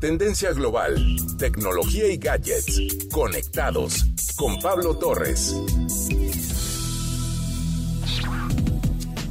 Tendencia 0.00 0.52
global, 0.52 0.94
tecnología 1.38 2.06
y 2.08 2.18
gadgets. 2.18 2.80
Conectados 3.10 4.04
con 4.36 4.58
Pablo 4.60 4.98
Torres. 4.98 5.56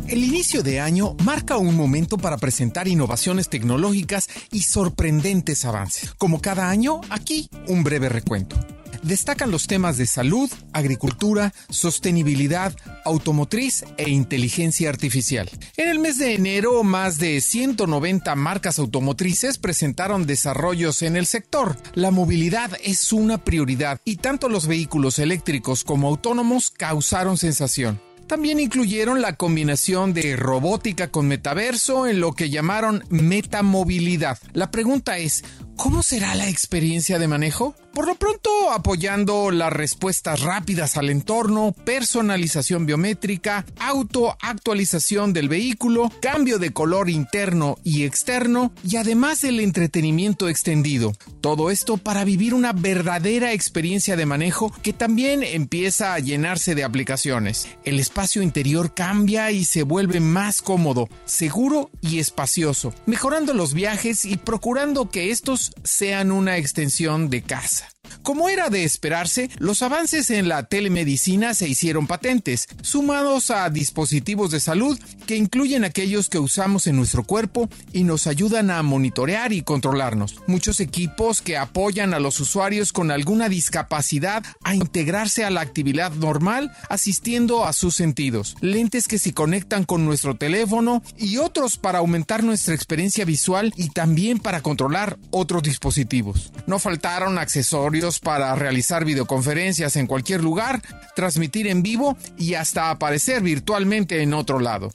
El 0.08 0.24
inicio 0.24 0.64
de 0.64 0.80
año 0.80 1.16
marca 1.24 1.58
un 1.58 1.76
momento 1.76 2.18
para 2.18 2.38
presentar 2.38 2.88
innovaciones 2.88 3.48
tecnológicas 3.48 4.28
y 4.52 4.64
sorprendentes 4.64 5.66
avances. 5.66 6.16
Como 6.16 6.42
cada 6.42 6.68
año, 6.68 7.00
aquí 7.12 7.48
un 7.68 7.84
breve 7.84 8.10
recuento 8.10 8.58
destacan 9.06 9.52
los 9.52 9.68
temas 9.68 9.98
de 9.98 10.08
salud, 10.08 10.52
agricultura, 10.74 11.54
sostenibilidad, 11.70 12.76
automotriz 13.06 13.86
e 13.98 14.10
inteligencia 14.10 14.90
artificial. 14.90 15.50
En 15.78 15.90
el 15.90 16.00
mes 16.00 16.18
de 16.18 16.34
enero, 16.34 16.84
más 16.84 17.18
de 17.18 17.40
190 17.40 18.36
marcas 18.36 18.80
automotrices 18.80 19.58
presentaron 19.58 20.26
desarrollos 20.26 21.02
en 21.04 21.16
el 21.16 21.26
sector. 21.26 21.78
La 21.94 22.12
movilidad 22.12 22.72
es 22.84 23.14
una 23.14 23.44
prioridad 23.44 24.02
y 24.04 24.18
tanto 24.18 24.50
los 24.50 24.68
vehículos 24.68 25.20
eléctricos 25.20 25.84
como 25.84 26.08
autónomos 26.08 26.72
causaron 26.72 27.38
sensación. 27.38 28.02
También 28.28 28.60
incluyeron 28.60 29.22
la 29.22 29.36
combinación 29.36 30.14
de 30.14 30.36
robótica 30.36 31.12
con 31.12 31.28
metaverso 31.28 32.08
en 32.08 32.20
lo 32.20 32.34
que 32.34 32.50
llamaron 32.50 33.04
metamovilidad. 33.10 34.40
La 34.54 34.72
pregunta 34.72 35.20
es, 35.20 35.44
¿cómo 35.76 36.04
será 36.04 36.36
la 36.36 36.50
experiencia 36.50 37.20
de 37.20 37.28
manejo? 37.28 37.76
Por 37.94 38.08
lo 38.08 38.16
pronto, 38.16 38.50
apoyando 38.72 39.52
las 39.52 39.72
respuestas 39.72 40.42
rápidas 40.42 40.98
al 40.98 41.10
entorno, 41.10 41.74
personalización 41.86 42.86
biométrica, 42.86 43.66
autoactualización 43.80 45.32
del 45.32 45.48
vehículo, 45.48 46.12
cambio 46.22 46.60
de 46.60 46.74
color 46.74 47.10
interno 47.10 47.78
y 47.86 48.04
externo 48.04 48.74
y 48.84 48.98
además 48.98 49.46
el 49.46 49.62
entretenimiento 49.62 50.50
extendido. 50.50 51.14
Todo 51.40 51.72
esto 51.72 51.96
para 51.96 52.26
vivir 52.26 52.54
una 52.54 52.74
verdadera 52.74 53.54
experiencia 53.54 54.18
de 54.18 54.26
manejo 54.26 54.74
que 54.82 54.92
también 54.92 55.42
empieza 55.42 56.14
a 56.14 56.20
llenarse 56.20 56.76
de 56.76 56.84
aplicaciones. 56.84 57.70
El 57.86 58.02
espacio 58.02 58.42
interior 58.42 58.94
cambia 58.94 59.52
y 59.52 59.64
se 59.64 59.84
vuelve 59.84 60.20
más 60.20 60.62
cómodo, 60.62 61.08
seguro 61.24 61.92
y 62.02 62.20
espacioso, 62.20 62.94
mejorando 63.06 63.54
los 63.54 63.74
viajes 63.74 64.26
y 64.26 64.36
procurando 64.36 65.10
que 65.10 65.32
estos 65.32 65.65
sean 65.84 66.32
una 66.32 66.58
extensión 66.58 67.30
de 67.30 67.42
casa. 67.42 67.95
Como 68.26 68.50
era 68.50 68.72
de 68.72 68.84
esperarse, 68.84 69.52
los 69.60 69.84
avances 69.84 70.32
en 70.32 70.50
la 70.50 70.64
telemedicina 70.64 71.54
se 71.54 71.70
hicieron 71.70 72.08
patentes, 72.08 72.68
sumados 72.82 73.52
a 73.52 73.70
dispositivos 73.70 74.50
de 74.50 74.60
salud 74.60 75.00
que 75.28 75.36
incluyen 75.36 75.84
aquellos 75.84 76.28
que 76.28 76.40
usamos 76.40 76.88
en 76.88 76.96
nuestro 76.96 77.24
cuerpo 77.24 77.70
y 77.94 78.04
nos 78.04 78.26
ayudan 78.26 78.72
a 78.72 78.82
monitorear 78.82 79.54
y 79.54 79.62
controlarnos. 79.62 80.38
Muchos 80.48 80.80
equipos 80.80 81.44
que 81.44 81.56
apoyan 81.56 82.16
a 82.16 82.20
los 82.20 82.40
usuarios 82.40 82.92
con 82.92 83.12
alguna 83.12 83.48
discapacidad 83.48 84.44
a 84.64 84.74
integrarse 84.74 85.46
a 85.46 85.52
la 85.52 85.62
actividad 85.62 86.12
normal 86.14 86.76
asistiendo 86.90 87.64
a 87.64 87.74
sus 87.74 87.94
sentidos. 87.94 88.56
Lentes 88.60 89.08
que 89.08 89.20
se 89.20 89.36
conectan 89.36 89.84
con 89.84 90.04
nuestro 90.04 90.36
teléfono 90.36 91.04
y 91.16 91.38
otros 91.38 91.78
para 91.78 92.00
aumentar 92.00 92.44
nuestra 92.44 92.74
experiencia 92.74 93.24
visual 93.24 93.72
y 93.78 93.90
también 93.90 94.40
para 94.40 94.62
controlar 94.62 95.20
otros 95.30 95.62
dispositivos. 95.62 96.52
No 96.66 96.80
faltaron 96.80 97.38
accesorios 97.38 98.15
para 98.20 98.54
realizar 98.56 99.06
videoconferencias 99.06 99.96
en 99.96 100.08
cualquier 100.08 100.44
lugar, 100.44 100.82
transmitir 101.16 101.68
en 101.68 101.84
vivo 101.84 102.18
y 102.38 102.56
hasta 102.56 102.90
aparecer 102.90 103.42
virtualmente 103.42 104.22
en 104.22 104.34
otro 104.34 104.60
lado. 104.60 104.92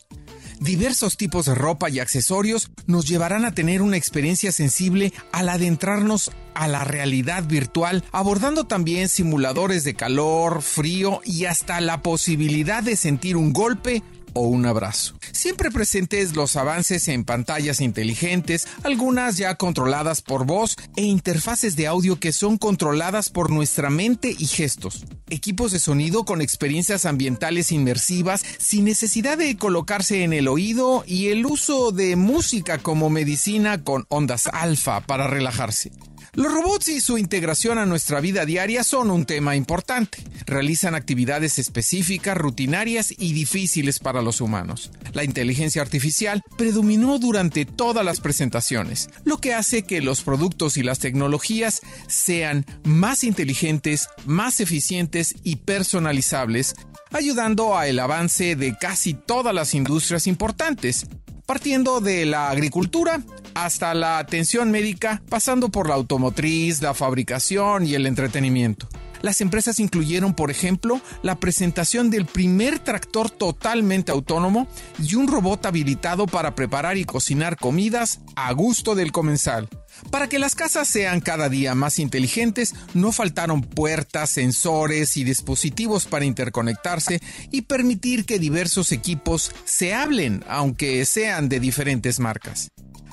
Diversos 0.60 1.16
tipos 1.16 1.46
de 1.46 1.54
ropa 1.54 1.88
y 1.88 2.00
accesorios 2.00 2.70
nos 2.86 3.08
llevarán 3.08 3.46
a 3.46 3.54
tener 3.54 3.80
una 3.80 3.96
experiencia 3.96 4.52
sensible 4.52 5.10
al 5.32 5.48
adentrarnos 5.48 6.30
a 6.52 6.68
la 6.68 6.84
realidad 6.84 7.44
virtual, 7.44 8.04
abordando 8.12 8.64
también 8.64 9.08
simuladores 9.08 9.84
de 9.84 9.94
calor, 9.94 10.60
frío 10.60 11.22
y 11.24 11.46
hasta 11.46 11.80
la 11.80 12.02
posibilidad 12.02 12.82
de 12.82 12.96
sentir 12.96 13.38
un 13.38 13.54
golpe 13.54 14.02
o 14.34 14.42
un 14.42 14.66
abrazo. 14.66 15.14
Siempre 15.32 15.70
presentes 15.70 16.36
los 16.36 16.56
avances 16.56 17.08
en 17.08 17.24
pantallas 17.24 17.80
inteligentes, 17.80 18.66
algunas 18.82 19.36
ya 19.36 19.54
controladas 19.54 20.22
por 20.22 20.46
voz 20.46 20.76
e 20.96 21.02
interfaces 21.02 21.76
de 21.76 21.86
audio 21.86 22.18
que 22.18 22.32
son 22.32 22.58
controladas 22.58 23.30
por 23.30 23.50
nuestra 23.50 23.90
mente 23.90 24.34
y 24.38 24.46
gestos. 24.46 25.04
Equipos 25.28 25.72
de 25.72 25.78
sonido 25.78 26.24
con 26.24 26.40
experiencias 26.42 27.06
ambientales 27.06 27.72
inmersivas 27.72 28.44
sin 28.58 28.84
necesidad 28.84 29.38
de 29.38 29.56
colocarse 29.56 30.24
en 30.24 30.32
el 30.32 30.48
oído 30.48 31.04
y 31.06 31.28
el 31.28 31.46
uso 31.46 31.92
de 31.92 32.16
música 32.16 32.78
como 32.78 33.10
medicina 33.10 33.82
con 33.82 34.06
ondas 34.08 34.46
alfa 34.46 35.00
para 35.00 35.26
relajarse. 35.26 35.92
Los 36.34 36.53
robots 36.53 36.88
y 36.88 37.00
su 37.00 37.19
integración 37.19 37.78
a 37.78 37.86
nuestra 37.86 38.20
vida 38.20 38.44
diaria 38.44 38.84
son 38.84 39.10
un 39.10 39.25
tema 39.26 39.56
importante. 39.56 40.22
Realizan 40.47 40.94
actividades 40.94 41.58
específicas, 41.58 42.36
rutinarias 42.36 43.12
y 43.16 43.32
difíciles 43.32 43.98
para 43.98 44.22
los 44.22 44.41
humanos. 44.41 44.91
La 45.12 45.25
inteligencia 45.25 45.82
artificial 45.82 46.42
predominó 46.56 47.19
durante 47.19 47.64
todas 47.64 48.04
las 48.04 48.20
presentaciones, 48.20 49.10
lo 49.25 49.38
que 49.38 49.54
hace 49.54 49.82
que 49.82 50.00
los 50.00 50.22
productos 50.22 50.76
y 50.76 50.82
las 50.82 50.98
tecnologías 50.98 51.81
sean 52.06 52.64
más 52.84 53.25
inteligentes, 53.25 54.08
más 54.25 54.60
eficientes 54.60 55.34
y 55.42 55.56
personalizables, 55.56 56.75
ayudando 57.10 57.76
a 57.76 57.88
el 57.88 57.98
avance 57.98 58.56
de 58.56 58.76
casi 58.78 59.14
todas 59.14 59.54
las 59.54 59.75
industrias 59.75 60.26
importantes, 60.26 61.06
partiendo 61.47 62.00
de 62.00 62.26
la 62.26 62.50
agricultura 62.50 63.25
hasta 63.55 63.94
la 63.94 64.19
atención 64.19 64.71
médica, 64.71 65.22
pasando 65.28 65.69
por 65.69 65.88
la 65.88 65.94
automotriz, 65.94 66.83
la 66.83 66.94
fabricación 66.94 67.87
y 67.87 67.94
el 67.94 68.06
entretenimiento. 68.06 68.88
Las 69.22 69.41
empresas 69.41 69.81
incluyeron, 69.81 70.34
por 70.34 70.50
ejemplo, 70.50 71.00
la 71.22 71.38
presentación 71.38 72.11
del 72.11 72.25
primer 72.25 72.78
tractor 72.78 73.31
totalmente 73.31 74.12
autónomo 74.12 74.66
y 74.99 75.15
un 75.15 75.28
robot 75.28 75.66
habilitado 75.66 76.27
para 76.27 76.55
preparar 76.55 76.97
y 76.97 77.05
cocinar 77.05 77.56
comidas 77.56 78.21
a 78.34 78.53
gusto 78.53 78.94
del 78.94 79.12
comensal. 79.12 79.69
Para 80.11 80.28
que 80.28 80.38
las 80.38 80.55
casas 80.55 80.88
sean 80.88 81.21
cada 81.21 81.49
día 81.50 81.75
más 81.75 81.99
inteligentes, 81.99 82.75
no 82.94 83.12
faltaron 83.12 83.61
puertas, 83.61 84.31
sensores 84.31 85.17
y 85.17 85.25
dispositivos 85.25 86.06
para 86.06 86.25
interconectarse 86.25 87.21
y 87.50 87.62
permitir 87.62 88.25
que 88.25 88.38
diversos 88.38 88.93
equipos 88.93 89.53
se 89.65 89.93
hablen, 89.93 90.44
aunque 90.49 91.05
sean 91.05 91.50
de 91.50 91.61
diferentes 91.61 92.21
marcas. 92.21 92.71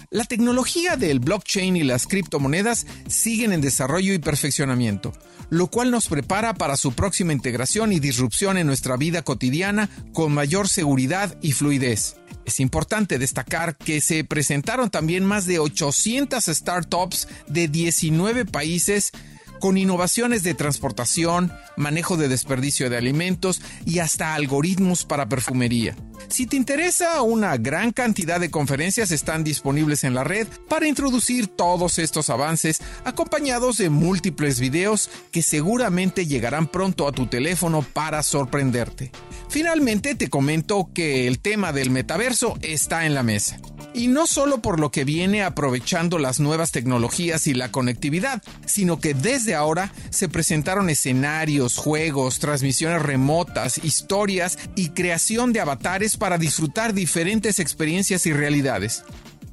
La 0.09 0.23
tecnología 0.23 0.95
del 0.95 1.19
blockchain 1.19 1.75
y 1.75 1.83
las 1.83 2.07
criptomonedas 2.07 2.85
siguen 3.09 3.51
en 3.51 3.59
desarrollo 3.59 4.13
y 4.13 4.19
perfeccionamiento, 4.19 5.11
lo 5.49 5.67
cual 5.67 5.91
nos 5.91 6.07
prepara 6.07 6.53
para 6.53 6.77
su 6.77 6.93
próxima 6.93 7.33
integración 7.33 7.91
y 7.91 7.99
disrupción 7.99 8.57
en 8.57 8.67
nuestra 8.67 8.95
vida 8.95 9.21
cotidiana 9.21 9.89
con 10.13 10.31
mayor 10.33 10.69
seguridad 10.69 11.37
y 11.41 11.51
fluidez. 11.51 12.15
Es 12.45 12.61
importante 12.61 13.19
destacar 13.19 13.75
que 13.75 13.99
se 13.99 14.23
presentaron 14.23 14.89
también 14.89 15.25
más 15.25 15.45
de 15.45 15.59
800 15.59 16.45
startups 16.45 17.27
de 17.49 17.67
19 17.67 18.45
países 18.45 19.11
con 19.59 19.77
innovaciones 19.77 20.43
de 20.43 20.53
transportación, 20.53 21.51
manejo 21.75 22.17
de 22.17 22.27
desperdicio 22.27 22.89
de 22.89 22.97
alimentos 22.97 23.61
y 23.85 23.99
hasta 23.99 24.35
algoritmos 24.35 25.05
para 25.05 25.29
perfumería. 25.29 25.95
Si 26.29 26.45
te 26.45 26.57
interesa, 26.57 27.21
una 27.21 27.55
gran 27.57 27.91
cantidad 27.91 28.39
de 28.39 28.51
conferencias 28.51 29.11
están 29.11 29.43
disponibles 29.43 30.03
en 30.03 30.13
la 30.13 30.23
red 30.23 30.47
para 30.67 30.87
introducir 30.87 31.47
todos 31.47 31.99
estos 31.99 32.29
avances 32.29 32.81
acompañados 33.05 33.77
de 33.77 33.89
múltiples 33.89 34.59
videos 34.59 35.09
que 35.31 35.41
seguramente 35.41 36.25
llegarán 36.25 36.67
pronto 36.67 37.07
a 37.07 37.11
tu 37.11 37.27
teléfono 37.27 37.81
para 37.81 38.23
sorprenderte. 38.23 39.11
Finalmente 39.49 40.15
te 40.15 40.29
comento 40.29 40.89
que 40.93 41.27
el 41.27 41.39
tema 41.39 41.71
del 41.71 41.91
metaverso 41.91 42.57
está 42.61 43.05
en 43.05 43.13
la 43.13 43.23
mesa. 43.23 43.59
Y 43.93 44.07
no 44.07 44.27
solo 44.27 44.61
por 44.61 44.79
lo 44.79 44.91
que 44.91 45.05
viene 45.05 45.43
aprovechando 45.43 46.19
las 46.19 46.39
nuevas 46.39 46.71
tecnologías 46.71 47.47
y 47.47 47.53
la 47.53 47.71
conectividad, 47.71 48.43
sino 48.65 48.99
que 48.99 49.13
desde 49.13 49.55
ahora 49.55 49.91
se 50.09 50.29
presentaron 50.29 50.89
escenarios, 50.89 51.77
juegos, 51.77 52.39
transmisiones 52.39 53.01
remotas, 53.01 53.83
historias 53.83 54.59
y 54.75 54.89
creación 54.89 55.53
de 55.53 55.61
avatares 55.61 56.17
para 56.17 56.37
disfrutar 56.37 56.93
diferentes 56.93 57.59
experiencias 57.59 58.25
y 58.25 58.33
realidades. 58.33 59.03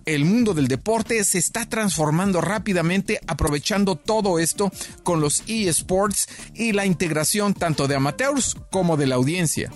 El 0.07 0.27
mundo 0.27 0.53
del 0.53 0.69
deporte 0.69 1.25
se 1.25 1.39
está 1.39 1.67
transformando 1.67 2.43
rápidamente 2.43 3.21
aprovechando 3.27 3.97
todo 3.97 4.39
esto 4.39 4.71
con 5.03 5.23
los 5.23 5.43
eSports 5.47 6.29
y 6.55 6.73
la 6.73 6.85
integración 6.85 7.55
tanto 7.55 7.89
de 7.89 7.95
amateurs 7.95 8.55
como 8.71 8.99
de 8.99 9.07
la 9.07 9.15
audiencia. 9.15 9.71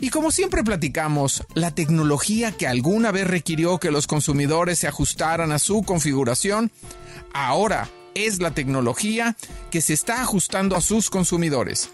Y 0.00 0.10
como 0.10 0.30
siempre 0.30 0.62
platicamos, 0.62 1.42
la 1.54 1.74
tecnología 1.74 2.52
que 2.52 2.68
alguna 2.68 3.10
vez 3.10 3.26
requirió 3.26 3.78
que 3.78 3.90
los 3.90 4.06
consumidores 4.06 4.78
se 4.78 4.86
ajustaran 4.86 5.50
a 5.50 5.58
su 5.58 5.82
configuración, 5.82 6.70
ahora 7.32 7.88
es 8.14 8.40
la 8.40 8.52
tecnología 8.52 9.36
que 9.70 9.80
se 9.80 9.94
está 9.94 10.22
ajustando 10.22 10.76
a 10.76 10.80
sus 10.80 11.10
consumidores. 11.10 11.90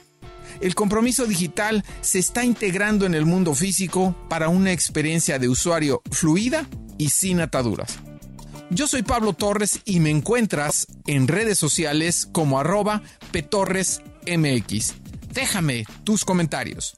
El 0.61 0.75
compromiso 0.75 1.27
digital 1.27 1.85
se 2.03 2.19
está 2.19 2.45
integrando 2.45 3.07
en 3.07 3.15
el 3.15 3.25
mundo 3.25 3.55
físico 3.55 4.15
para 4.29 4.49
una 4.49 4.73
experiencia 4.73 5.39
de 5.39 5.49
usuario 5.49 6.03
fluida 6.11 6.67
y 6.99 7.09
sin 7.09 7.41
ataduras. 7.41 7.99
Yo 8.71 8.87
soy 8.87 9.03
Pablo 9.03 9.33
Torres 9.33 9.81
y 9.85 10.01
me 10.01 10.11
encuentras 10.11 10.87
en 11.07 11.29
redes 11.29 11.59
sociales 11.59 12.29
como 12.33 12.59
arroba 12.59 13.03
petorresmx. 13.33 14.95
Déjame 15.33 15.85
tus 16.05 16.25
comentarios. 16.25 16.97